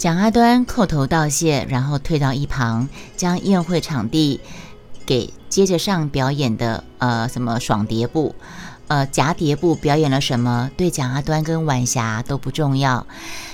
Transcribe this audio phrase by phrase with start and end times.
[0.00, 4.40] 蒋阿端叩头道谢，然后退到一旁，将宴会场地
[5.04, 8.34] 给接着上表演的呃什么爽碟部。
[8.88, 10.70] 呃，夹蝶部表演了什么？
[10.74, 13.06] 对蒋阿端跟晚霞都不重要。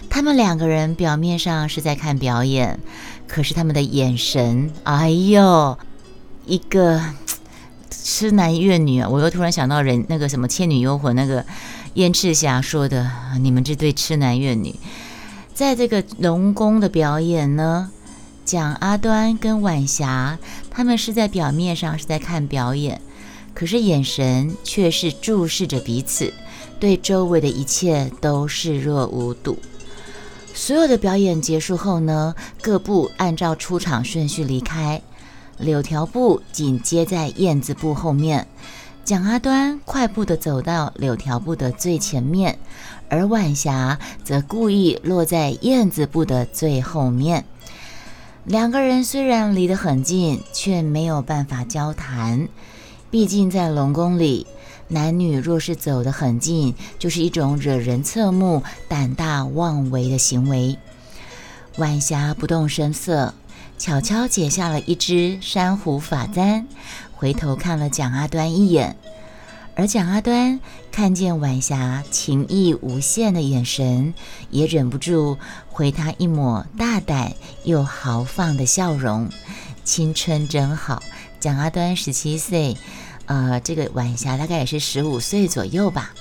[0.09, 2.79] 他们两个人表面上是在看表演，
[3.27, 5.77] 可是他们的眼神，哎呦，
[6.45, 7.03] 一个
[7.91, 9.09] 痴男怨女啊！
[9.09, 11.45] 我又突然想到人那个什么《倩女幽魂》那个
[11.95, 13.11] 燕赤霞说的
[13.43, 14.73] ：“你们这对痴男怨女，
[15.57, 17.91] 在这个龙宫的表演呢，
[18.45, 20.39] 蒋阿端跟晚霞
[20.71, 23.01] 他们是在表面上是在看表演。”
[23.55, 26.31] 可是眼神却是注视着彼此，
[26.79, 29.59] 对周围的一切都视若无睹。
[30.53, 35.01] 所有的表演结束后呢，各部按照出场顺序离开。
[35.57, 38.47] 柳条部紧接在燕子部后面，
[39.07, 42.59] 蒋阿端快步的走到柳条部的最前面，
[43.09, 47.45] 而晚霞则故意落在燕子部的最后面。
[48.45, 52.49] 两个人虽然离得很近，却没有办法交谈。
[53.11, 54.47] 毕竟在龙宫里，
[54.89, 60.77] 男女若是走得很近，就是一种惹人侧目、胆大妄为的行为。
[61.79, 63.35] 晚霞不动声色，
[63.79, 66.67] 悄悄解下了一只珊瑚发簪，
[67.15, 68.97] 回头看了蒋阿端一眼。
[69.79, 70.59] 而蒋阿端
[70.91, 74.15] 看见晚霞情意无限的眼神，
[74.51, 75.37] 也忍不住
[75.69, 79.29] 回他一抹大胆又豪放的笑容。
[79.85, 81.03] 青春真好。
[81.39, 82.79] 蒋阿端十七岁，
[83.27, 86.15] 呃，这个晚霞大概也是十五岁左右吧。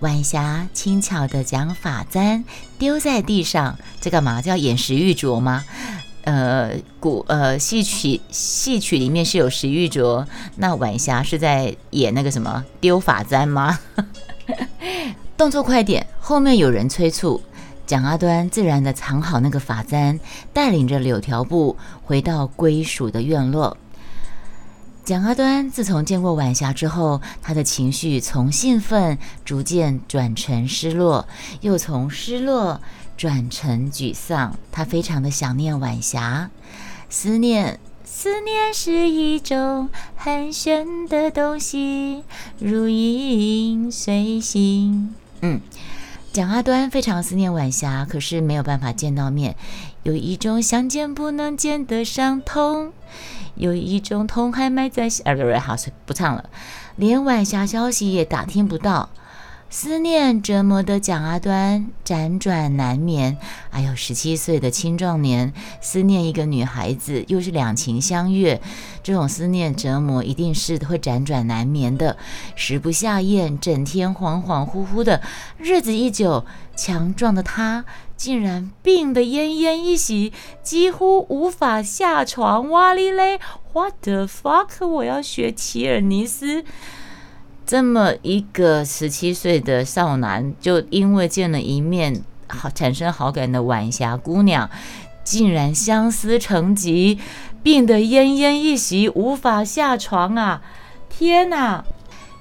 [0.00, 2.42] 晚霞轻巧的将发簪
[2.78, 4.40] 丢在地上，这干嘛？
[4.40, 5.62] 叫演石玉镯吗？
[6.22, 10.24] 呃，古呃戏曲戏曲里面是有石玉镯，
[10.56, 13.78] 那晚霞是在演那个什么丢发簪吗？
[15.36, 17.42] 动作快点，后面有人催促。
[17.84, 20.18] 蒋阿端自然的藏好那个发簪，
[20.52, 23.76] 带领着柳条布回到归属的院落。
[25.04, 31.26] 蒋阿端自从见过晚霞之后，他的情绪从兴奋逐渐转成失落，
[31.60, 32.80] 又从失落
[33.16, 34.56] 转成沮丧。
[34.70, 36.50] 他非常的想念晚霞，
[37.08, 42.24] 思念，思念是一种很玄的东西，
[42.58, 45.14] 如影随形。
[45.40, 45.60] 嗯，
[46.32, 49.56] 蒋阿端非常思念晚霞，可是没有办法见到面，
[50.02, 52.92] 有一种相见不能见的伤痛。
[53.54, 56.48] 有一种痛还埋在心，啊不不，好，不唱了，
[56.96, 59.10] 连晚霞消息也打听不到。
[59.74, 63.38] 思念折磨的蒋阿端辗转难眠。
[63.70, 65.50] 哎呦，十七岁的青壮年
[65.80, 68.60] 思念一个女孩子，又是两情相悦，
[69.02, 72.18] 这种思念折磨一定是会辗转难眠的，
[72.54, 75.22] 食不下咽，整天恍恍惚惚的。
[75.56, 76.44] 日子一久，
[76.76, 82.68] 强壮的他竟然病得奄奄一息，几乎无法下床。
[82.68, 83.40] 哇哩嘞
[83.72, 84.86] ，What the fuck！
[84.86, 86.62] 我要学提尔尼斯。
[87.64, 94.68] 这么一个十七岁的少男，就因为见了一面好产生好感的晚霞姑娘，
[95.24, 97.18] 竟然相思成疾，
[97.62, 100.60] 病得奄奄一息，无法下床啊！
[101.08, 101.84] 天哪！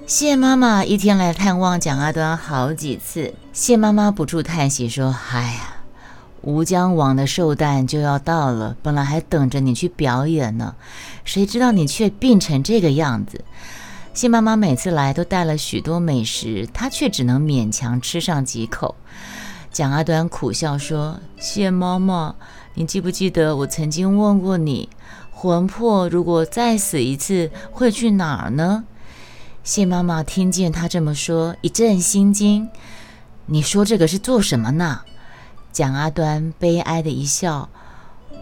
[0.08, 5.76] 谢妈妈一天来探望蒋阿端好几次，谢妈妈不住叹息说：“哎呀，
[6.42, 10.76] 吴江王的寿诞就要到了，本来还等着你去表演呢，
[11.24, 13.46] 谁知道你却病成这个样子。”
[14.14, 18.96] 谢妈妈每次来都带了许多美食，她却只能勉强吃上几口。
[19.72, 22.36] 蒋阿端苦笑说：“谢妈妈，
[22.74, 24.90] 你记不记得我曾经问过你，
[25.32, 28.84] 魂魄如果再死一次会去哪儿呢？”
[29.64, 32.70] 谢妈妈听见他这么说，一阵心惊。
[33.46, 35.02] 你说这个是做什么呢？
[35.72, 37.70] 蒋阿端悲哀的一笑。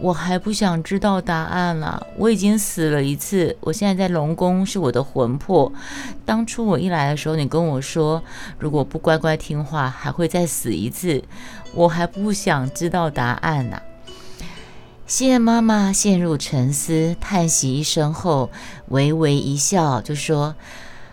[0.02, 2.08] 我还不想知道答案了。
[2.18, 5.72] 我已经死了一次，我现在在龙宫是我的魂魄。
[6.26, 8.24] 当初我一来的时候，你跟我说，
[8.58, 11.24] 如果不乖乖听话，还会再死一次。
[11.74, 13.81] 我还不想知道答案呢。
[15.06, 18.52] 谢妈妈陷入沉思，叹息一声后，
[18.90, 20.56] 微微一笑，就说：“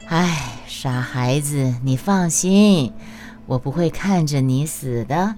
[0.09, 2.93] 哎，傻孩子，你放心，
[3.47, 5.37] 我不会看着你死的。”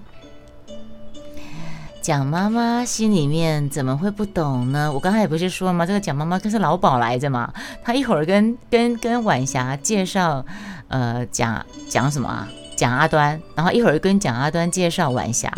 [2.01, 4.91] 蒋妈妈心里面怎么会不懂呢？
[4.91, 5.85] 我刚才也不是说吗？
[5.85, 7.53] 这个蒋妈妈可是老鸨来着嘛。
[7.83, 10.43] 她一会儿跟跟跟晚霞介绍，
[10.87, 12.47] 呃，讲讲什么啊？
[12.75, 15.51] 讲阿端，然后一会儿跟蒋阿端介绍晚霞，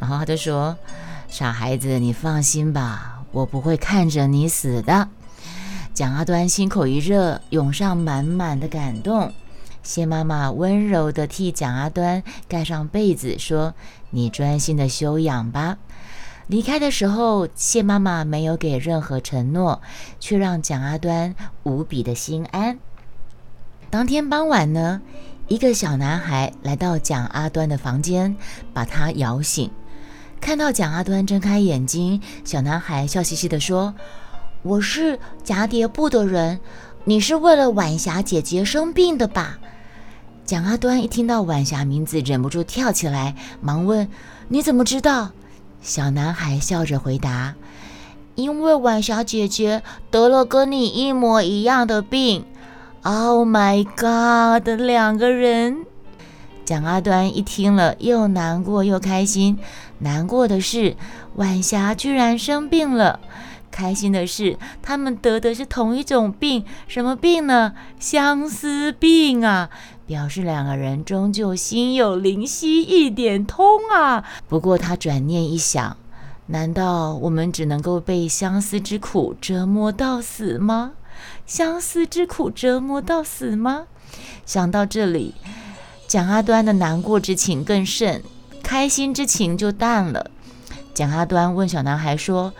[0.00, 0.76] 然后他就说
[1.30, 5.08] ：“傻孩子，你放心吧，我不会看着你死的。”
[5.94, 9.32] 蒋阿端心口一热，涌上满满的感动。
[9.90, 13.74] 谢妈妈温柔地替蒋阿端盖上被子，说
[14.10, 15.78] ：“你专心的休养吧。”
[16.46, 19.82] 离开的时候，谢妈妈没有给任何承诺，
[20.20, 21.34] 却让蒋阿端
[21.64, 22.78] 无比的心安。
[23.90, 25.02] 当天傍晚呢，
[25.48, 28.36] 一个小男孩来到蒋阿端的房间，
[28.72, 29.68] 把他摇醒。
[30.40, 33.92] 看到蒋阿端睁开眼睛，小男孩笑嘻嘻地说
[34.62, 36.60] ：“我是蛱蝶部的人，
[37.02, 39.58] 你是为了晚霞姐姐生病的吧？”
[40.50, 44.08] 蒋阿端一听到晚霞名字，忍不住跳起来，忙问
[44.50, 45.30] ：“你怎么知道？”
[45.80, 47.54] 小男孩笑着回答
[48.34, 49.80] ：“因为晚霞姐姐
[50.10, 52.44] 得了跟你一模一样的病。
[53.02, 54.68] ”Oh my god！
[54.68, 55.86] 两个人，
[56.64, 59.56] 蒋阿端一听了，又难过又开心。
[60.00, 60.96] 难过的是，
[61.36, 63.20] 晚霞居然生病了；
[63.70, 66.64] 开心的是，他们得的是同一种病。
[66.88, 67.74] 什么病呢？
[68.00, 69.70] 相思病啊！
[70.10, 73.64] 表示两个人终究心有灵犀一点通
[73.94, 74.24] 啊！
[74.48, 75.96] 不过他转念一想，
[76.46, 80.94] 难道我们只能够被相思之苦折磨到死吗？
[81.46, 83.84] 相思之苦折磨到死吗？
[84.44, 85.36] 想到这里，
[86.08, 88.24] 蒋阿端的难过之情更甚，
[88.64, 90.28] 开心之情就淡了。
[90.92, 92.52] 蒋阿端问小男孩说：“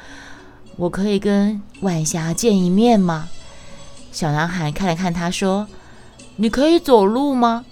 [0.78, 3.28] 我可以跟晚霞见一面吗？”
[4.12, 5.66] 小男孩看了看他说。
[6.40, 7.66] 你可以走路吗？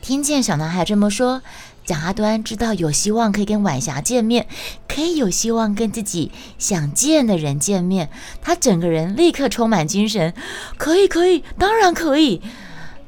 [0.00, 1.42] 听见小男孩这么说，
[1.84, 4.48] 蒋阿端知道有希望可以跟晚霞见面，
[4.88, 8.08] 可以有希望跟自己想见的人见面。
[8.42, 10.34] 他整个人立刻充满精神，
[10.76, 12.42] 可以，可以，当然可以。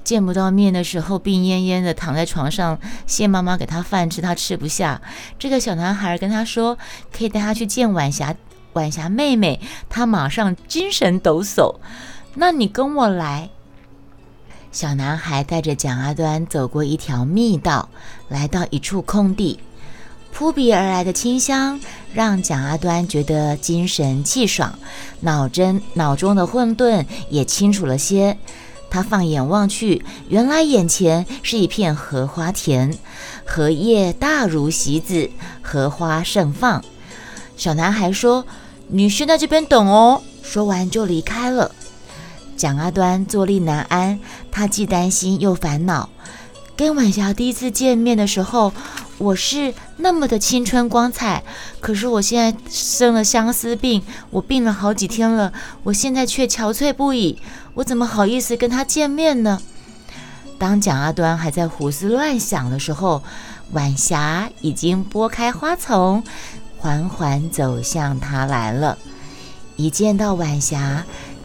[0.04, 2.78] 见不到面的时候，病恹恹的躺在床上，
[3.08, 5.02] 谢妈妈给他饭吃，他吃不下。
[5.36, 6.78] 这个小男孩跟他说，
[7.12, 8.32] 可以带他去见晚霞，
[8.74, 11.74] 晚霞妹妹，他马上精神抖擞。
[12.34, 13.50] 那你跟我来。
[14.74, 17.88] 小男孩带着蒋阿端走过一条密道，
[18.28, 19.60] 来到一处空地。
[20.32, 21.80] 扑鼻而来的清香
[22.12, 24.76] 让蒋阿端觉得精神气爽，
[25.20, 28.36] 脑针脑中的混沌也清楚了些。
[28.90, 32.98] 他放眼望去，原来眼前是一片荷花田，
[33.44, 35.30] 荷叶大如席子，
[35.62, 36.84] 荷花盛放。
[37.56, 38.44] 小男孩说
[38.90, 41.70] ：“你先在这边等哦。”说完就离开了。
[42.56, 44.18] 蒋阿端坐立难安，
[44.50, 46.08] 他既担心又烦恼。
[46.76, 48.72] 跟晚霞第一次见面的时候，
[49.18, 51.44] 我是那么的青春光彩，
[51.80, 55.52] 可是我现在生了相思病，我病了好几天了，
[55.84, 57.38] 我现在却憔悴不已，
[57.74, 59.60] 我怎么好意思跟他见面呢？
[60.58, 63.22] 当蒋阿端还在胡思乱想的时候，
[63.72, 66.24] 晚霞已经拨开花丛，
[66.78, 68.98] 缓缓走向他来了。
[69.76, 71.04] 一见到晚霞。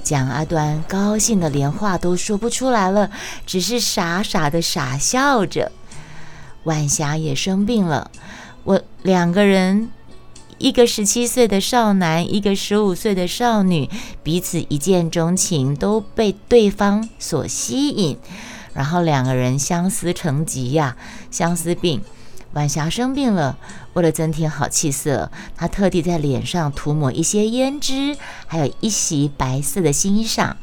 [0.10, 3.12] 蒋阿端高兴的连话都说不出来了，
[3.46, 5.72] 只是傻傻的傻笑着。
[6.64, 8.10] 晚霞也生病了，
[8.64, 9.92] 我两个人，
[10.58, 13.88] 一个十七岁的少男，一个十五岁的少女，
[14.24, 18.18] 彼此一见钟情，都被对方所吸引，
[18.74, 20.98] 然后两个人相思成疾呀，
[21.30, 22.02] 相思病。
[22.54, 23.60] 晚霞生病了，
[24.00, 28.16] 为了增添好气色，她特地在脸上涂抹一些胭脂，
[28.48, 30.54] 还有一袭白色的新衣裳，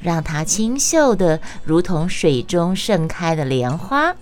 [0.00, 4.14] 让她清秀的如同水中盛开的莲花。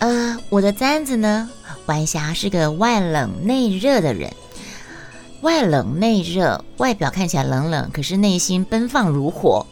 [0.00, 1.48] 呃，我的簪子呢？
[1.86, 4.32] 晚霞是个外冷内热的人，
[5.42, 9.64] 外冷内热，外表看起来冷冷，可是内心奔放如火。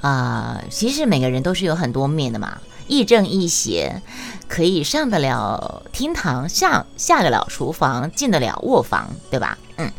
[0.00, 2.58] 啊，其实每个人都是有很多面的嘛。
[2.88, 4.02] 亦正亦邪，
[4.48, 9.56] 可以上得了厅堂，下下得了厨房，进得了卧房，对吧？
[9.76, 9.92] 嗯，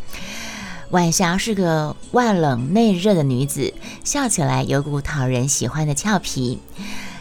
[0.90, 6.60] 晚霞是个外冷内热的女子，笑起来有股讨人喜欢的俏皮。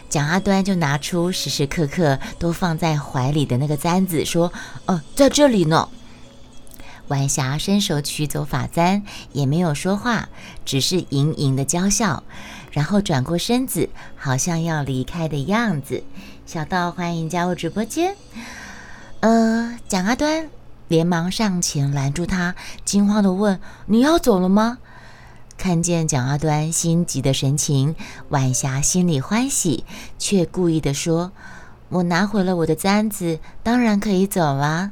[0.09, 4.51] 蒋阿端就拿出时时刻刻都放在怀里的那个簪子，说
[4.87, 5.87] ：“哦，在这里呢。”
[7.09, 10.29] 晚霞伸手取走发簪，也没有说话，
[10.65, 12.23] 只是盈盈的娇笑。
[12.71, 16.03] 然后转过身子，好像要离开的样子。
[16.45, 18.15] 小道欢迎加入直播间。
[19.19, 20.49] 呃，蒋阿端
[20.87, 24.77] 连忙上前拦住他，惊慌的问：“你要走了吗？”
[25.57, 27.95] 看见蒋阿端心急的神情，
[28.29, 29.83] 晚霞心里欢喜，
[30.17, 31.33] 却故意的说
[31.89, 34.91] ：“我拿回了我的簪子，当然可以走了。”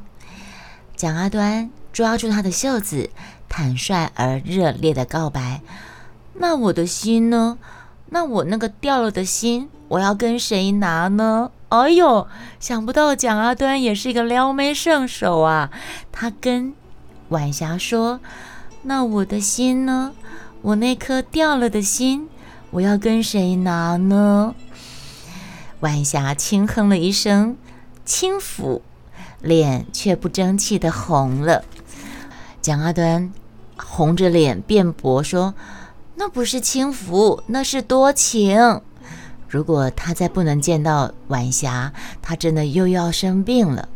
[0.94, 3.08] 蒋阿端抓住他的袖子，
[3.48, 5.62] 坦率而热烈的告白。
[6.38, 7.58] 那我的心呢？
[8.10, 11.50] 那我那个掉了的心，我要跟谁拿呢？
[11.68, 12.26] 哎呦，
[12.58, 15.70] 想不到蒋阿端也是一个撩妹圣手啊！
[16.10, 16.72] 他跟
[17.28, 18.20] 晚霞说
[18.84, 20.12] ：“那我的心呢？
[20.62, 22.28] 我那颗掉了的心，
[22.70, 24.54] 我要跟谁拿呢？”
[25.80, 27.58] 晚霞轻哼了一声，
[28.06, 28.80] 轻抚
[29.42, 31.62] 脸却不争气的红了。
[32.62, 33.30] 蒋阿端
[33.76, 35.52] 红着脸辩驳说
[36.18, 38.80] ：“那不是轻浮，那是多情。
[39.48, 43.88] 如果他再不能见到晚霞，他真的又要生病了。”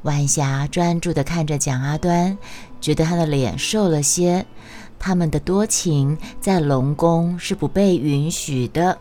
[0.00, 2.38] 晚霞专注地看着蒋阿端，
[2.80, 4.46] 觉得他的脸瘦了些。
[4.98, 8.96] 他们的多情在龙宫是不被允许的，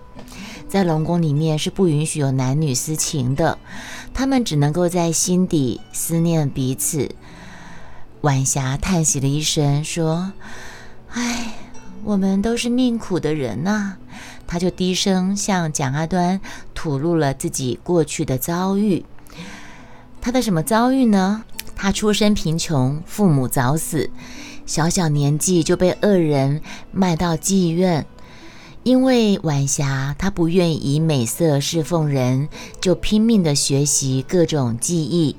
[0.68, 3.58] 在龙宫里面是不允许有男女私情的，
[4.14, 7.16] 他们只能够在心底思念彼此。
[8.22, 10.34] 晚霞叹息了一声，说
[11.12, 11.54] ：“唉，
[12.06, 13.98] 我们都是命苦的人呐。”
[14.48, 16.40] 他就低声向蒋阿端
[16.74, 19.04] 吐露了自己过去的遭遇。
[20.22, 21.44] 他的什么遭遇呢？
[21.76, 24.10] 他出身贫穷，父母早死。
[24.66, 28.06] 小小年纪就被恶人卖到妓院，
[28.84, 32.50] 因为晚霞她不愿以美色侍奉人，
[32.82, 35.36] 就拼命的学习各种技艺，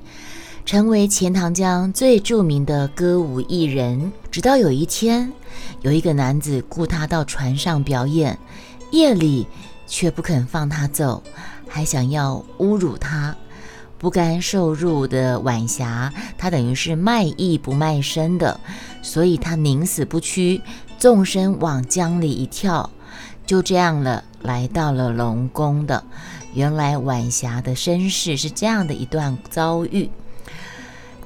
[0.66, 4.12] 成为钱塘江最著名的歌舞艺人。
[4.32, 5.32] 直到有一天，
[5.82, 8.36] 有一个男子雇他到船上表演，
[8.90, 9.46] 夜里
[9.86, 11.22] 却不肯放他走，
[11.68, 13.36] 还想要侮辱他。
[13.96, 18.58] 不甘受辱的晚霞，他等于是卖艺不卖身的，
[19.02, 20.60] 所以他宁死不屈，
[20.98, 22.90] 纵身往江里一跳，
[23.46, 26.02] 就这样了，来到了龙宫的。
[26.54, 30.10] 原来晚霞的身世是这样的一段遭遇。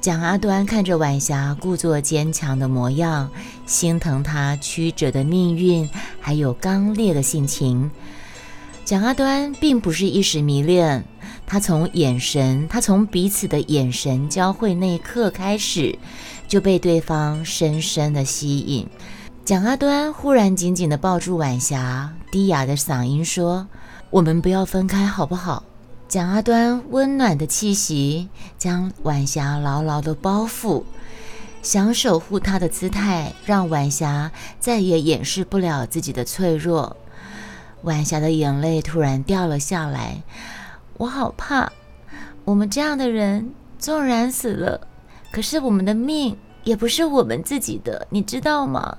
[0.00, 3.30] 蒋阿端看着晚霞故作坚强的模样，
[3.66, 5.87] 心疼她曲折的命运，
[6.19, 7.90] 还有刚烈的性情。
[8.83, 11.04] 蒋阿端并不是一时迷恋。
[11.47, 15.99] 他从眼神，他从彼此的眼神交汇那一刻开始，
[16.49, 18.87] 就被对方深深的吸引。
[19.45, 23.66] 蒋阿端忽然紧紧地抱住晚霞，低哑的嗓音说
[24.09, 25.62] ：“我们不要分开，好不好？”
[26.11, 30.83] 蒋阿端温暖的气息将晚霞牢牢地包覆，
[31.62, 36.97] 想守护她的姿态让晚霞再也掩饰不了自己的脆弱。
[37.83, 40.25] 晚霞的眼泪突然掉了下来。
[40.97, 41.71] 我好怕，
[42.45, 44.88] 我们这样的人纵然死了，
[45.31, 48.99] 可是我们的命也不是我们自己的，你知道吗？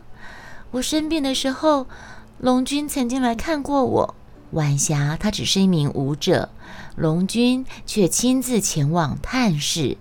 [0.72, 1.88] 我生病的时候，
[2.38, 4.16] 龙君曾经来看过我。
[4.52, 6.50] 晚霞她只是一名舞者，
[6.96, 9.98] 龙君却亲自前往探视。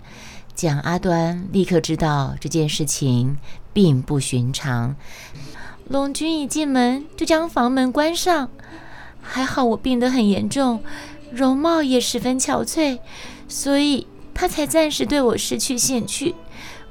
[0.53, 3.37] 蒋阿端立刻知道这件事情
[3.73, 4.95] 并不寻常。
[5.87, 8.49] 龙君一进门就将房门关上，
[9.21, 10.83] 还好我病得很严重。
[11.31, 12.99] 容貌也十分憔悴，
[13.47, 16.35] 所以他才暂时对我失去兴趣，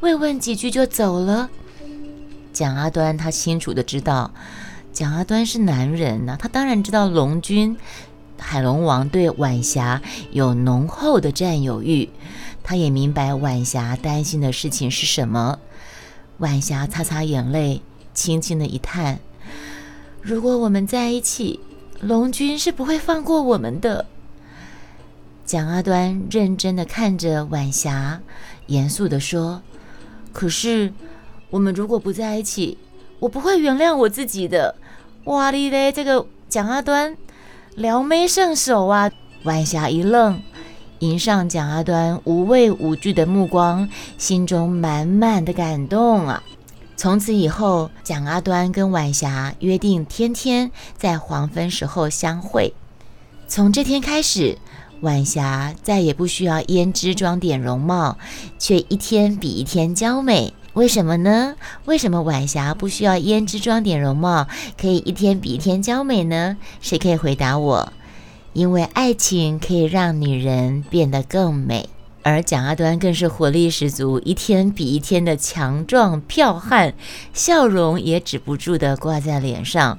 [0.01, 1.51] 慰问几句就走了。
[2.53, 4.33] 蒋阿端他清楚的知道，
[4.93, 7.77] 蒋阿端是男人呐，他当然知道龙君
[8.41, 12.09] 海龙王对晚霞有浓厚的占有欲，
[12.63, 15.59] 他也明白晚霞担心的事情是什么。
[16.39, 17.83] 晚霞擦擦眼泪，
[18.15, 19.21] 轻轻的一叹
[20.23, 21.61] ：“如果我们在一起，
[22.01, 24.07] 龙君是不会放过我们的。”
[25.45, 28.21] 蒋阿端认真的看着晚霞，
[28.67, 29.63] 严肃的说
[30.33, 30.93] ：“可是，
[31.51, 32.79] 我们如果不在一起，
[33.19, 34.77] 我不会原谅我自己的。”
[35.25, 37.15] 哇哩嘞，这个蒋阿端
[37.77, 39.11] 撩妹圣手啊！
[39.45, 40.43] 晚霞一愣，
[40.99, 46.43] 迎上蒋阿端无畏无惧的目光，心中满满的感动啊！
[46.97, 52.75] 从此以后，蒋阿端跟晚霞约定天天在黄昏时候相会。
[53.47, 54.59] 从这天开始。
[55.03, 58.19] 晚霞再也不需要胭脂装点容貌，
[58.59, 60.53] 却一天比一天娇美。
[60.75, 61.57] 为什么呢？
[61.85, 64.47] 为什么晚霞不需要胭脂妆点容貌，
[64.81, 66.57] 可以一天比一天娇美呢？
[66.81, 67.93] 谁可以回答我？
[68.53, 71.89] 因为爱情可以让女人变得更美，
[72.23, 76.95] 而蒋阿端更是活力十足，一天比一天的强壮剽悍，
[77.33, 79.99] 笑容也止不住的挂在脸上。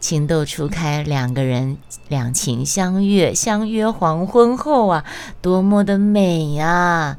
[0.00, 1.76] 情窦初开，两个人
[2.06, 5.04] 两情相悦，相约黄昏后啊，
[5.42, 7.18] 多么的美呀！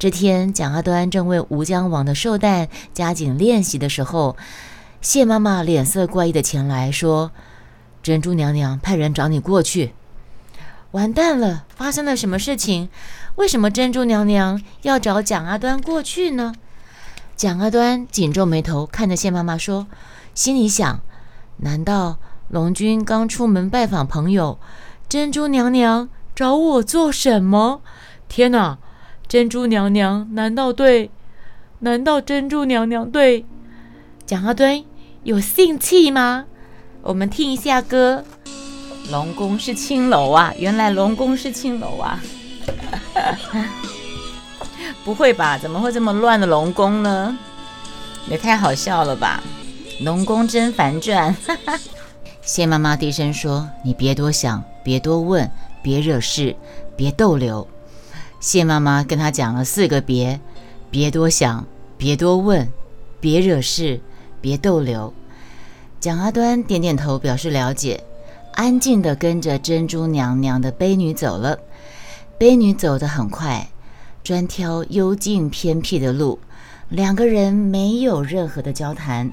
[0.00, 4.34] 这天，蒋阿端正为吴江王的寿诞加紧练习的时候，
[5.02, 7.32] 谢妈妈脸色怪异的前来说
[8.02, 9.92] ：“珍珠娘娘派人找你过去。”
[10.92, 12.88] 完蛋了，发生了什么事情？
[13.34, 16.54] 为什么珍珠娘娘要找蒋阿端过去呢？
[17.36, 19.86] 蒋阿端紧皱眉头，看着谢妈妈说，
[20.34, 21.02] 心里想。
[21.58, 22.16] 难道
[22.48, 24.58] 龙君刚出门拜访朋友，
[25.10, 27.82] 珍珠娘娘找我做什么？
[28.30, 28.78] 天哪！
[29.30, 31.08] 珍珠娘娘难道对？
[31.78, 33.44] 难道珍珠娘娘对
[34.26, 34.82] 蒋阿端
[35.22, 36.46] 有性气吗？
[37.00, 38.24] 我们听一下歌。
[39.08, 42.20] 龙宫是青楼啊，原来龙宫是青楼啊。
[43.14, 43.64] 哈 哈
[45.04, 45.56] 不会吧？
[45.56, 47.38] 怎么会这么乱的龙宫呢？
[48.28, 49.40] 也太好笑了吧！
[50.00, 51.32] 龙宫甄嬛传。
[52.42, 55.48] 谢妈妈低声说：“你别多想，别多问，
[55.80, 56.56] 别惹事，
[56.96, 57.64] 别逗留。”
[58.40, 60.40] 谢妈妈跟他讲了四个别：
[60.90, 61.66] 别多想，
[61.98, 62.66] 别多问，
[63.20, 64.00] 别惹事，
[64.40, 65.12] 别逗留。
[66.00, 68.02] 蒋阿端点点头表示了解，
[68.54, 71.58] 安静地跟着珍珠娘娘的悲女走了。
[72.38, 73.68] 悲女走得很快，
[74.24, 76.38] 专挑幽静偏僻的路。
[76.88, 79.30] 两个人没有任何的交谈，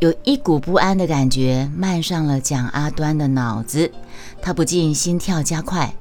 [0.00, 3.92] 有一股不安的感觉漫上了蒋阿端的脑子，
[4.42, 5.94] 他不禁心跳加快。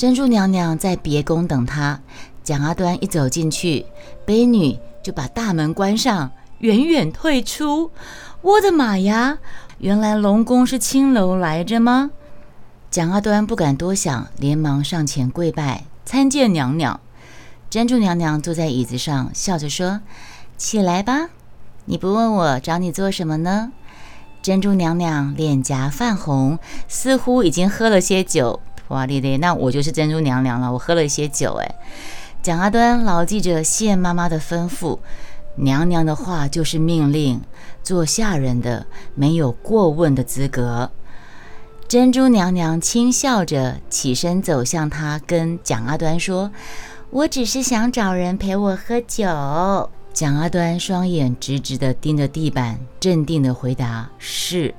[0.00, 2.00] 珍珠娘娘在别宫等他，
[2.42, 3.84] 蒋阿端一走进去，
[4.24, 6.30] 悲女就把大门关上，
[6.60, 7.90] 远远退出。
[8.40, 9.36] 我的妈呀！
[9.76, 12.12] 原来龙宫是青楼来着吗？
[12.90, 16.98] 蒋阿端不敢多想，连忙上前跪拜，参见娘娘。
[17.68, 20.00] 珍珠娘娘坐在椅子上，笑着说
[20.56, 21.28] ：“起来吧，
[21.84, 23.70] 你不问我找你做什么呢？”
[24.40, 28.60] 珍珠娘娘脸颊泛红，似乎已经喝了些酒。
[28.90, 31.54] 哇哩嘞，那我就是珍珠娘娘了，我喝了一些酒。
[31.60, 31.74] 哎，
[32.42, 34.98] 蒋阿端牢记着谢妈妈的吩咐，
[35.56, 37.40] 娘娘的话就是命令，
[37.82, 40.90] 做下人的没有过问的资格。
[41.86, 46.52] 珍珠娘娘轻笑着起身走向他，跟蒋阿端说
[47.10, 54.74] ：“我只是想找人陪我喝酒。”蒋阿端双眼直直地盯着地板，镇定地回答：“是。”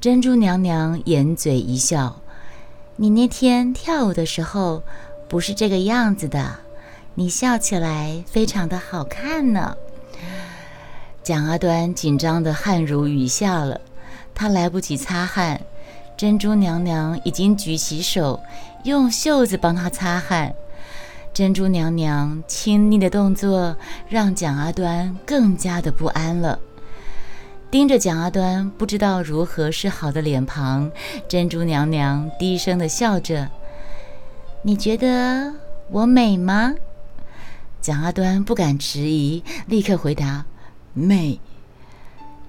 [0.00, 2.20] 珍珠娘娘掩嘴一笑
[3.02, 4.84] ：“你那天跳舞的时候
[5.26, 6.60] 不是这个样子的，
[7.16, 9.76] 你笑起来非常的好看呢。”
[11.20, 13.80] 蒋阿端紧张的汗如雨下了，
[14.32, 15.60] 他来不及擦汗。
[16.16, 18.40] 珍珠娘娘已经举起手，
[18.84, 20.54] 用袖子帮他擦汗。
[21.34, 23.76] 珍珠娘娘亲昵的动作
[24.08, 26.56] 让蒋阿端更加的不安了。
[27.72, 30.90] 盯着蒋阿端不知道如何是好的脸庞，
[31.26, 33.48] 珍珠娘娘低声的笑着
[34.60, 35.54] ：“你觉得
[35.90, 36.74] 我美吗？”
[37.80, 40.44] 蒋阿端不敢迟疑，立刻回答
[40.92, 41.40] ：“美。”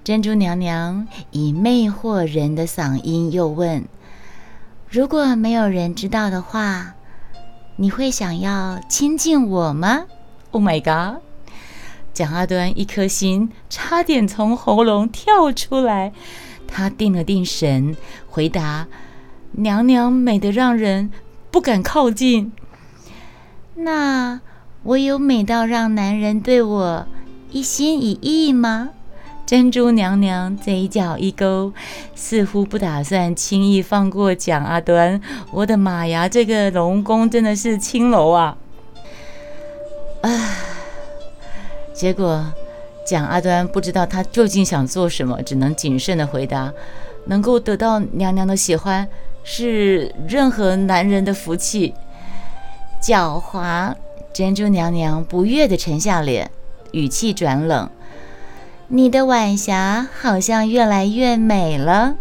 [0.04, 3.86] 珍珠娘娘以魅惑人的嗓音又问
[4.92, 6.96] ：“如果没有人知道的话，
[7.78, 10.04] 你会想要亲近我吗
[10.52, 11.22] ？”Oh my god！
[12.14, 16.14] 蒋阿端一颗心差点从喉咙跳出来，
[16.68, 17.96] 他定了定神，
[18.30, 18.88] 回答
[19.54, 21.12] ：“娘娘美得让人
[21.50, 22.52] 不敢靠近。”
[23.76, 24.40] 那
[24.84, 27.08] 我有美到让男人对我
[27.52, 28.90] 一心一意吗？
[29.46, 31.74] 珍珠娘娘嘴角一勾，
[32.16, 35.20] 似乎不打算轻易放过蒋阿端。
[35.52, 38.58] 我的妈呀，这个龙宫真的是青楼啊！
[40.22, 40.30] 啊！
[42.04, 42.44] 结果
[43.06, 46.70] 蒋阿端不知道他究竟想做什么，只能谨慎的回答
[47.28, 49.08] ：“能够得到娘娘的喜欢，
[49.46, 51.94] 是任何男人的福气。”
[53.02, 53.96] 狡猾！
[54.34, 56.52] 珍珠娘娘不悦的沉下脸，
[56.92, 57.90] 语气转冷。
[58.90, 62.16] 你的晚霞好像越来越美了，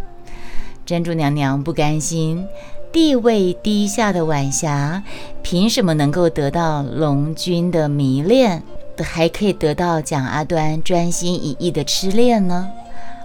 [0.87, 2.47] 珍珠娘娘不甘心，
[2.93, 5.03] 地位低下的晚霞
[5.43, 8.63] 凭什么能够得到龙君的迷恋，
[9.03, 12.71] 还可以得到蒋阿端专心一意的痴恋呢？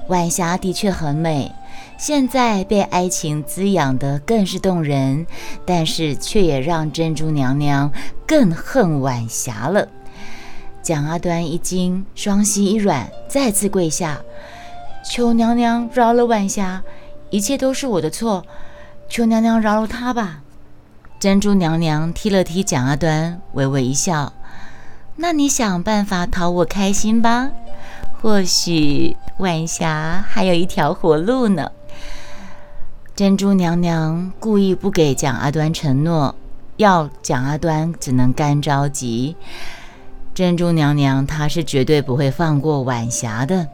[0.08, 1.52] 晚霞的确很美，
[1.98, 5.28] 现在被爱情滋养的更是动人，
[5.66, 7.92] 但是却也让珍珠娘娘
[8.26, 9.88] 更恨晚霞了。
[10.82, 14.20] 蒋阿端一惊，双膝一软，再次跪下，
[15.04, 16.82] 求娘娘饶了晚霞，
[17.30, 18.46] 一切都是我的错，
[19.10, 20.42] 求娘娘饶了他吧。
[21.20, 24.32] 珍珠娘娘踢了踢蒋阿端，微微一笑
[25.18, 27.50] ：“那你想办法讨我开心吧，
[28.22, 31.72] 或许晚霞还有一条活路呢。”
[33.16, 36.36] 珍珠娘娘故意不给蒋阿端承诺，
[36.78, 39.36] 要蒋阿端只能干着急。
[40.36, 43.68] 珍珠娘娘，她是绝对不会放过晚霞的。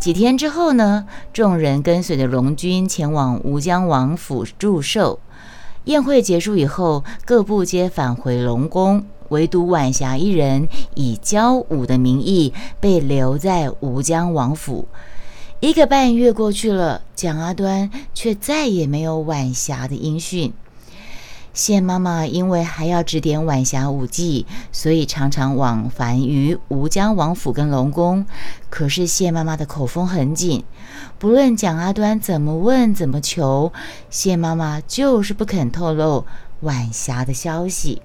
[0.00, 5.20] 几天之后呢，众人跟随着龙君前往吴江王府祝寿。
[5.84, 14.86] 宴会结束以后，各部皆返回龙宫，唯独晚霞一人以教舞的名义被留在吴江王府。
[15.60, 20.52] 一个半月过去了，蒋阿端却再也没有晚霞的音讯。
[21.54, 28.26] 谢妈妈因为还要指点晚霞舞技，所以常常往返于吴江王府跟龙宫。
[28.68, 30.64] 可是谢妈妈的口风很紧，
[31.18, 33.72] 不论蒋阿端怎么问、怎么求，
[34.10, 36.26] 谢妈妈就是不肯透露
[36.60, 38.02] 晚霞的消息。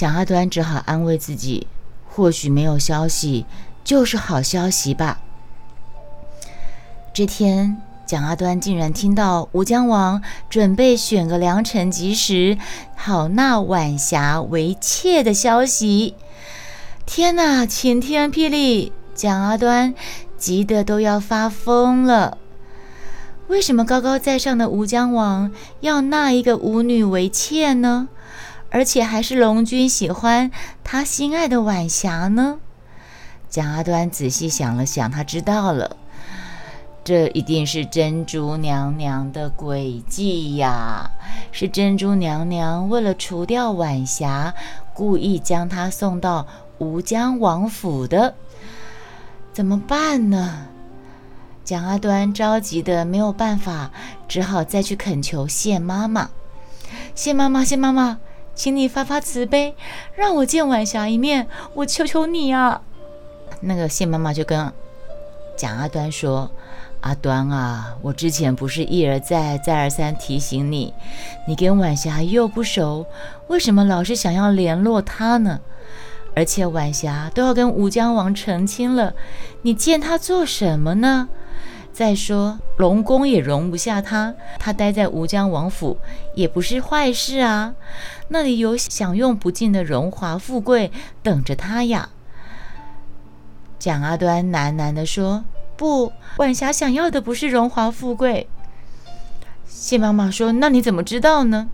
[0.00, 1.66] 蒋阿端只好安慰自己，
[2.08, 3.44] 或许没有消息
[3.84, 5.20] 就是好消息吧。
[7.12, 12.56] 这天，蒋阿端竟然听到吴江王准备选个良辰吉时，
[12.96, 16.14] 好纳晚霞为妾的消息。
[17.04, 18.94] 天哪，晴天霹雳！
[19.14, 19.94] 蒋阿端
[20.38, 22.38] 急得都要发疯了。
[23.48, 28.08] 为什么高高在上的吴江王要纳一个舞女为妾呢？
[28.70, 30.50] 而且还是龙君喜欢
[30.84, 32.58] 他心爱的晚霞呢？
[33.48, 35.96] 蒋阿端仔细想了想，他知道了，
[37.02, 41.10] 这一定是珍珠娘娘的诡计呀！
[41.50, 44.54] 是珍珠娘娘为了除掉晚霞，
[44.94, 46.46] 故意将她送到
[46.78, 48.34] 吴江王府的。
[49.52, 50.68] 怎么办呢？
[51.64, 53.90] 蒋阿端着急的没有办法，
[54.28, 56.30] 只好再去恳求谢妈妈。
[57.16, 58.18] 谢妈妈，谢妈妈，
[58.60, 59.74] 请你发发慈悲，
[60.14, 62.82] 让我见晚霞一面，我求求你啊！
[63.60, 64.70] 那个谢妈妈就跟
[65.56, 66.50] 蒋阿端说
[67.00, 70.92] ：“阿端啊，我之前不是一而再、再而三提醒你，
[71.48, 73.06] 你跟晚霞又不熟，
[73.46, 75.60] 为什么老是想要联络她呢？
[76.36, 79.14] 而且晚霞都要跟吴江王成亲了，
[79.62, 81.30] 你见她做什么呢？”
[82.00, 85.98] 再说，龙宫也容不下他，他待在吴江王府
[86.34, 87.74] 也不是坏事啊，
[88.28, 90.90] 那里有享用不尽的荣华富贵
[91.22, 92.08] 等着他呀。
[93.78, 95.44] 蒋阿端喃喃地说
[95.76, 98.48] ：“不，晚霞想要的不是荣华富贵。”
[99.68, 101.68] 谢妈妈说：“那你怎么知道呢？”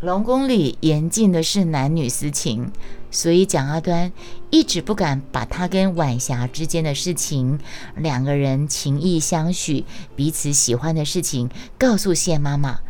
[0.00, 2.72] 龙宫里严禁的是男女私情。
[3.12, 4.10] 所以蒋阿端
[4.50, 7.60] 一直不敢把他跟晚霞之间的事情，
[7.94, 9.84] 两个人情意相许、
[10.16, 11.48] 彼此喜欢的事情
[11.78, 12.80] 告诉谢妈妈。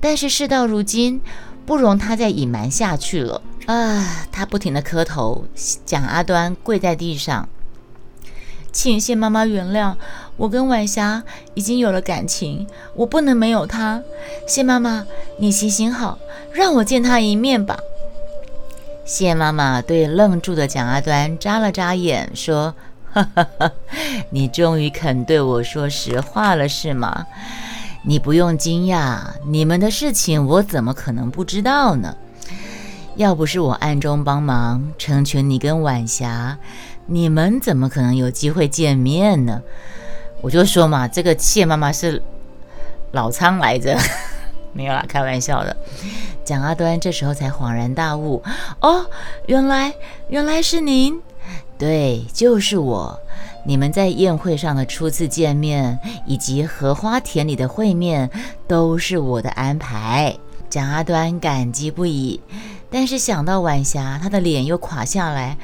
[0.00, 1.20] 但是事到如今，
[1.66, 4.26] 不容他再隐瞒下去了啊！
[4.30, 5.46] 他不停的磕头，
[5.84, 7.48] 蒋阿端跪在地上，
[8.70, 9.96] 请谢妈妈原谅
[10.36, 14.02] 我跟晚霞已经有了感情，我不能没有她。
[14.46, 15.06] 谢妈妈，
[15.38, 16.18] 你行行好，
[16.52, 17.78] 让我见她一面吧。
[19.04, 22.74] 谢妈妈对愣住的蒋阿端眨了眨眼，说
[23.12, 23.70] ：“哈哈哈，
[24.30, 27.26] 你终于肯对我说实话了，是吗？
[28.02, 32.16] 你不用惊讶，你们的事情我怎么可能不知道呢？
[33.16, 36.58] 要不是我暗中帮忙成全你跟晚霞，
[37.06, 39.60] 你们怎么可能有机会见面呢？
[40.40, 42.22] 我就说嘛，这个谢妈妈是
[43.12, 43.98] 老苍来着。”
[44.74, 45.74] 没有啦，开玩笑的。
[46.44, 48.42] 蒋阿端这时候才恍然大悟
[48.82, 49.06] ：“哦，
[49.46, 49.94] 原来
[50.28, 51.18] 原来是您，
[51.78, 53.18] 对，就是我。
[53.66, 58.28] 你们在宴会上的初次见面，以及荷花田里的会面，
[58.68, 60.36] 都是我的安排。”
[60.68, 62.40] 蒋阿端感激不已，
[62.90, 65.56] 但是想到晚霞，他的脸又垮下来。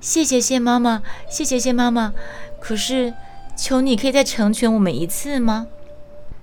[0.00, 2.12] 谢谢谢妈妈，谢谢谢妈妈。
[2.60, 3.14] 可是，
[3.56, 5.66] 求你可以再成全我们一次吗？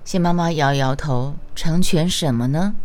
[0.06, 2.76] 谢妈妈摇摇头，成全什么呢？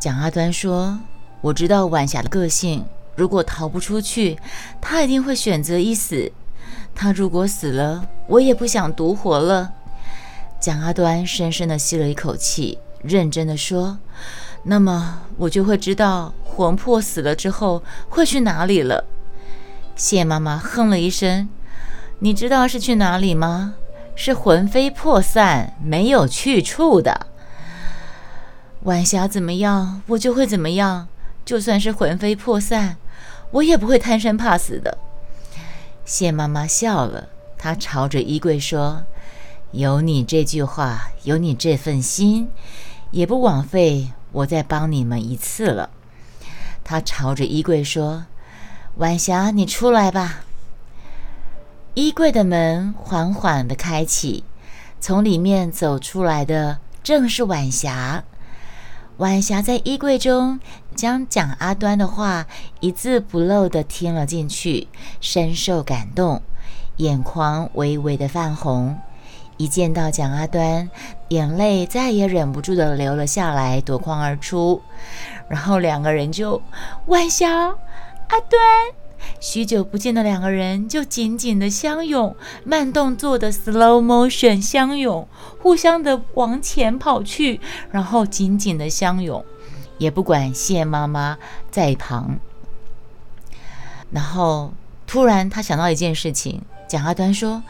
[0.00, 0.98] 蒋阿端说
[1.42, 4.36] ：“我知道晚霞的个性，如果逃不出去，
[4.80, 6.32] 她一定会选择一死。
[6.92, 9.74] 她如果死了，我也不想独活了。”
[10.58, 14.00] 蒋阿端深深地吸了一口气，认真地说
[14.64, 19.04] ：“那么我就会知道魂魄死了之后会去哪里了。”
[19.94, 21.48] 谢妈妈哼了一声
[22.18, 23.76] ：“你知道是去哪里吗？”
[24.16, 27.26] 是魂飞魄散，没有去处的。
[28.82, 31.08] 晚霞怎么样，我就会怎么样。
[31.44, 32.96] 就算是魂飞魄散，
[33.50, 34.96] 我也不会贪生怕死的。
[36.04, 39.04] 谢妈妈笑了，她朝着衣柜说
[39.72, 42.50] ：“有你这句话，有你这份心，
[43.10, 45.90] 也不枉费我再帮你们一次了。”
[46.84, 48.26] 她朝着衣柜说
[48.96, 50.44] ：“晚霞，你出来吧。”
[51.94, 54.42] 衣柜的门缓缓地开启，
[54.98, 58.24] 从里面走出来的正是晚霞。
[59.18, 60.58] 晚霞在衣柜中
[60.96, 62.46] 将蒋阿端的话
[62.80, 64.88] 一字不漏地听了进去，
[65.20, 66.42] 深受感动，
[66.96, 68.98] 眼眶微微的泛红。
[69.56, 70.90] 一见到蒋阿端，
[71.28, 74.82] 眼泪再也忍不住地流了下来，夺眶而出。
[75.48, 76.60] 然后两个人就
[77.06, 79.03] 晚霞，阿端。
[79.40, 82.34] 许久不见的两个人就紧紧的相拥，
[82.64, 85.28] 慢动作的 slow motion 相拥，
[85.60, 87.60] 互相的往前跑去，
[87.90, 89.44] 然后紧紧的相拥，
[89.98, 91.38] 也不管谢妈妈
[91.70, 92.38] 在一旁。
[94.10, 94.72] 然后
[95.06, 97.62] 突然他想到一件事情，蒋阿端说：“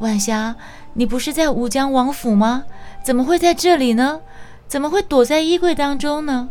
[0.00, 0.56] 晚霞，
[0.94, 2.64] 你不是在吴江王府吗？
[3.02, 4.20] 怎么会在这里呢？
[4.66, 6.50] 怎么会躲在衣柜当中呢？”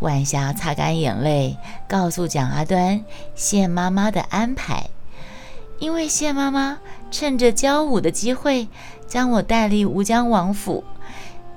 [0.00, 1.56] 晚霞擦干眼泪，
[1.88, 3.04] 告诉蒋阿端
[3.34, 4.90] 谢妈妈的安排。
[5.78, 6.78] 因为谢妈妈
[7.10, 8.68] 趁着教舞的机会，
[9.06, 10.84] 将我带离吴江王府。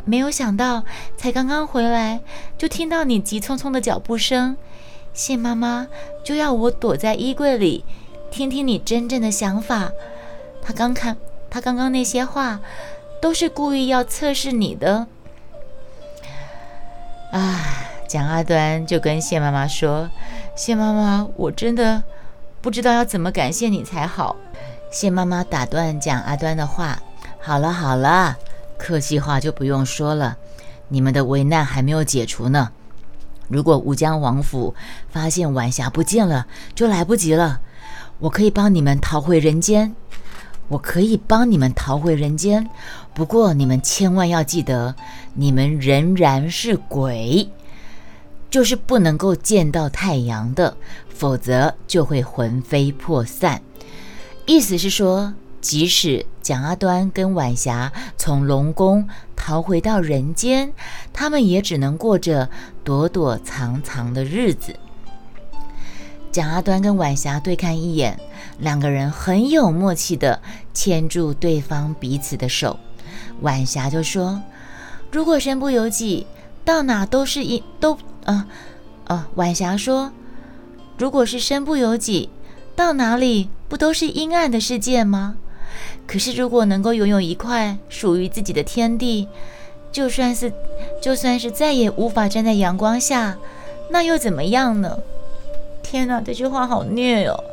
[0.05, 0.83] 没有想到，
[1.17, 2.21] 才刚刚回来，
[2.57, 4.57] 就听到你急匆匆的脚步声。
[5.13, 5.87] 谢妈妈
[6.23, 7.83] 就要我躲在衣柜里，
[8.31, 9.91] 听听你真正的想法。
[10.61, 11.17] 她刚看，
[11.49, 12.59] 她刚刚那些话，
[13.21, 15.07] 都是故意要测试你的。
[17.31, 20.09] 唉，蒋阿端就跟谢妈妈说
[20.57, 22.01] ：“谢妈妈，我真的
[22.59, 24.35] 不知道要怎么感谢你才好。”
[24.91, 26.99] 谢妈妈打断蒋阿端的话
[27.39, 28.35] ：“好了好了。”
[28.79, 30.37] 客气话就不用说了，
[30.87, 32.71] 你们的危难还没有解除呢。
[33.47, 34.73] 如果吴江王府
[35.11, 37.61] 发现晚霞不见了，就来不及了。
[38.17, 39.95] 我可以帮你们逃回人间，
[40.69, 42.67] 我可以帮你们逃回人间。
[43.13, 44.95] 不过你们千万要记得，
[45.35, 47.47] 你们仍然是鬼，
[48.49, 50.75] 就是不能够见到太阳的，
[51.09, 53.61] 否则就会魂飞魄散。
[54.45, 55.33] 意思是说。
[55.61, 60.71] 即使蒋阿端跟晚霞从龙宫逃回到人间，
[61.11, 62.49] 他们也只能过着
[62.81, 64.73] 躲躲藏藏的日子。
[66.31, 68.17] 蒋阿端跟晚霞对看一眼，
[68.57, 70.41] 两个人很有默契的
[70.73, 72.79] 牵住对方彼此的手。
[73.41, 74.41] 晚霞就说
[75.11, 76.25] ：“如果身不由己，
[76.63, 78.47] 到哪都是一都啊
[79.05, 80.11] 啊。”晚霞说
[80.97, 82.29] ：“如果是身不由己，
[82.75, 85.37] 到哪里不都是阴暗的世界吗？”
[86.07, 89.27] 可是，如果能够拥有一块属于自己的天地，
[89.91, 90.51] 就算是
[91.01, 93.37] 就算是再也无法站在阳光下，
[93.91, 94.97] 那又怎么样呢？
[95.83, 97.43] 天哪，这句话好虐哦！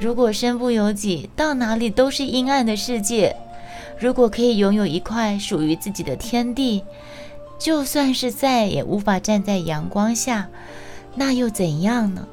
[0.00, 3.36] 如果身不由己，到哪里都是阴暗的世界；
[3.98, 6.82] 如果可以拥有一块属于自己的天地，
[7.58, 10.48] 就算是再也无法站在阳光下，
[11.14, 12.26] 那又怎样呢？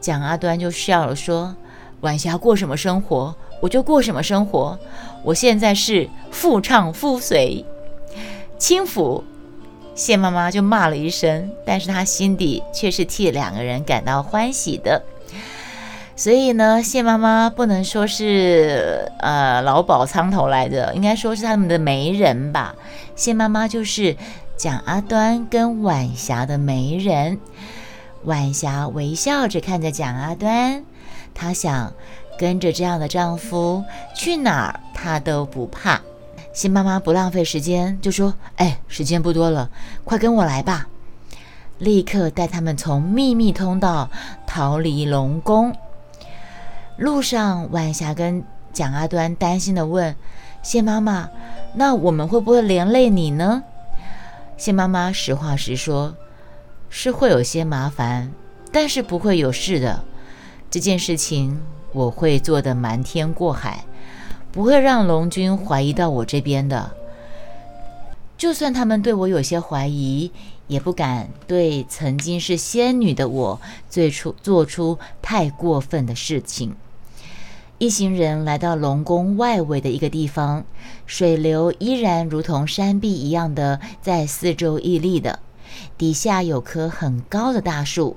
[0.00, 1.54] 蒋阿端就笑了，说
[2.02, 4.76] ：“晚霞过什么生活？”我就过什么生活？
[5.22, 7.64] 我现在是妇唱夫随，
[8.58, 9.22] 轻抚
[9.94, 15.00] 谢妈妈就骂了一声，但是她心底却是替两个人感到欢喜的。
[16.22, 22.76] 所以呢，谢妈妈不能说是呃劳保苍头来的，应该说是他们的媒人吧。
[23.16, 24.16] 谢妈妈就是
[24.56, 27.40] 蒋阿端跟晚霞的媒人。
[28.22, 30.84] 晚霞微笑着看着蒋阿端，
[31.34, 31.92] 她想。
[32.38, 36.00] 跟着这样的丈夫去哪儿，她都不怕。
[36.52, 39.70] 新妈妈不浪费时间，就说：“哎，时间不多了，
[40.04, 40.86] 快跟我来吧！”
[41.78, 44.08] 立刻带他们从秘密通道
[44.46, 45.76] 逃离龙宫。
[46.96, 50.14] 路上，晚霞跟蒋阿端担心地问
[50.62, 51.28] ：“谢妈妈，
[51.74, 53.62] 那我们会不会连累你呢？”
[54.56, 56.14] 谢妈妈实话实说
[56.88, 58.32] ：“是会有些麻烦，
[58.70, 60.04] 但是不会有事的。
[60.70, 61.60] 这件事情。”
[61.94, 63.84] 我会做的瞒天过海，
[64.50, 66.90] 不会让龙君怀疑到我这边的。
[68.38, 70.32] 就算他们对我有些怀疑，
[70.66, 76.74] 也不敢对曾经是仙女的我最初做出太过分的事情。
[77.78, 80.64] 一行人来到龙宫外围的一个地方，
[81.06, 85.40] 水流依然如同山壁一样的在四周屹立的，
[85.98, 88.16] 底下有棵很高的大树。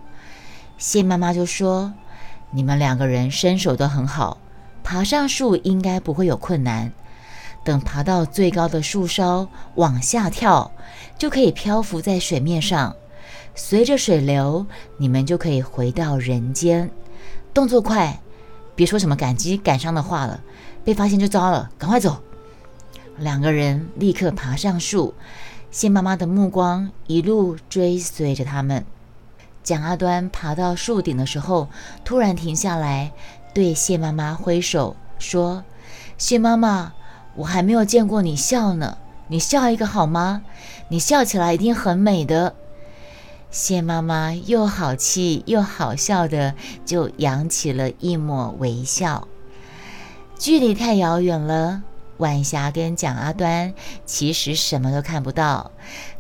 [0.78, 1.94] 谢妈妈就说。
[2.52, 4.38] 你们两个人身手都很好，
[4.82, 6.94] 爬上树应该不会有困难。
[7.66, 10.72] 等爬到最高的树梢，往下跳，
[11.18, 12.96] 就可以漂浮在水面上，
[13.56, 14.66] 随着水流，
[14.98, 16.90] 你们就可以回到人间。
[17.54, 18.22] 动作快，
[18.76, 20.42] 别说什么感激感伤的话了，
[20.84, 22.22] 被发现就糟了，赶快走。
[23.18, 25.16] 两个人立刻爬上树，
[25.72, 28.86] 谢妈妈的目光一路追随着他们。
[29.64, 31.68] 蒋阿端爬到树顶的时候，
[32.04, 33.12] 突然停下来，
[33.54, 35.64] 对谢妈妈挥手说
[36.20, 36.94] ：“谢妈妈，
[37.36, 40.44] 我还没有见过你笑呢，你笑一个好吗？
[40.90, 42.56] 你笑起来一定很美的。”
[43.52, 49.28] 谢妈妈又好气又好笑的，就扬起了一抹微笑。
[50.38, 51.84] 距离太遥远了，
[52.18, 53.74] 晚霞跟蒋阿端
[54.06, 55.72] 其实什么都看不到。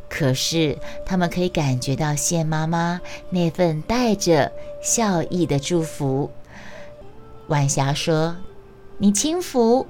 [0.07, 3.01] 可是，他们可以感觉到谢妈妈
[3.31, 6.31] 那份带着笑意的祝福。
[7.47, 8.37] 晚霞说
[8.97, 9.87] ：“你轻浮。”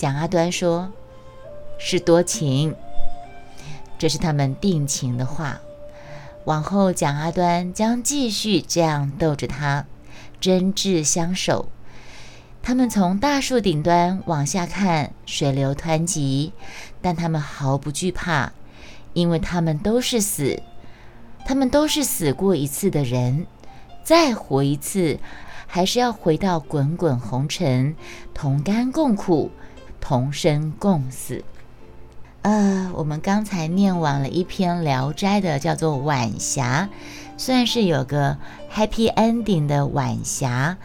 [0.00, 0.90] 蒋阿端说
[1.78, 2.74] ：“是多情。”
[4.00, 5.60] 这是他们定情的话。
[6.46, 9.84] 往后，蒋阿端将继续这样逗着他，
[10.40, 11.68] 真挚相守。
[12.62, 16.54] 他们从大树顶端往下看，水流湍急，
[17.02, 18.52] 但他们毫不惧怕。
[19.12, 20.62] 因为他们都是死，
[21.44, 23.46] 他们都是死过一次的人，
[24.02, 25.18] 再活一次，
[25.66, 27.94] 还是要回到滚滚红尘，
[28.32, 29.50] 同甘共苦，
[30.00, 31.44] 同生共死。
[32.42, 36.88] 呃，我们刚才念完了一篇《聊斋》的，叫做《晚霞》，
[37.38, 38.38] 算是有个
[38.74, 40.78] happy ending 的晚霞。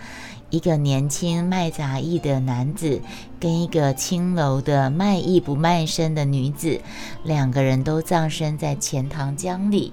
[0.51, 3.01] 一个年轻卖杂役的男子
[3.39, 6.81] 跟一个青楼的卖艺不卖身的女子，
[7.23, 9.91] 两个人都葬身在钱塘江里，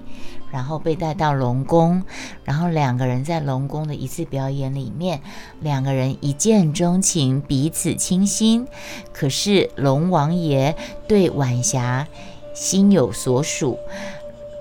[0.52, 2.04] 然后被带到龙宫，
[2.44, 5.20] 然后两个人在龙宫的一次表演里面，
[5.60, 8.68] 两个人一见钟情，彼此倾心。
[9.12, 10.76] 可是龙王爷
[11.08, 12.06] 对晚霞
[12.54, 13.78] 心有所属，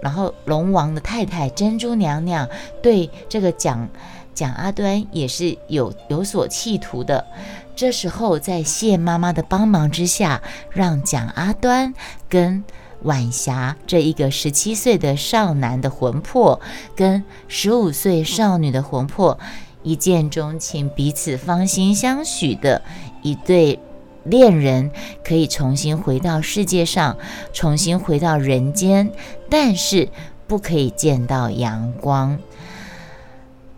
[0.02, 2.48] 然后龙王的太太珍珠娘娘
[2.82, 3.90] 对这个蒋。
[4.34, 7.28] 蒋阿端也是有有所企图的，
[7.76, 11.94] 这时候在谢妈妈的帮忙之下，让蒋阿端
[12.30, 12.64] 跟
[13.04, 16.60] 晚霞这一个十七岁的少男的魂魄，
[16.96, 19.40] 跟十五岁少女的魂魄
[19.84, 22.82] 一见钟情，彼此芳心相许的
[23.22, 23.80] 一对
[24.24, 24.92] 恋人，
[25.24, 27.18] 可以重新回到世界上，
[27.54, 29.12] 重新回到人间，
[29.50, 30.10] 但是
[30.48, 32.38] 不可以见到阳光。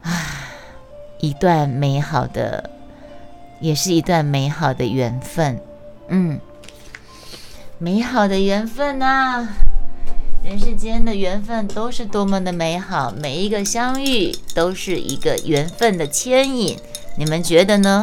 [0.01, 0.11] 啊。
[1.19, 2.69] 一段美好的，
[3.61, 5.57] 也是一段美好的缘分，
[6.09, 6.37] 嗯，
[7.83, 9.45] 美好的缘分呐，
[10.41, 16.77] 人世间的缘分都是多么的美好，每一个相遇都是一个缘分的牵引，
[17.17, 18.01] 你们觉得呢？